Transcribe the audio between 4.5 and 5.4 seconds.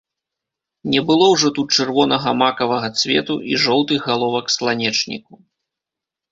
сланечніку.